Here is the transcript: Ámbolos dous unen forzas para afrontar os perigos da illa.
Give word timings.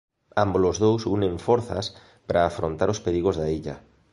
Ámbolos 0.43 0.77
dous 0.85 1.01
unen 1.15 1.33
forzas 1.47 1.85
para 2.27 2.47
afrontar 2.49 2.87
os 2.93 3.03
perigos 3.05 3.35
da 3.41 3.47
illa. 3.57 3.75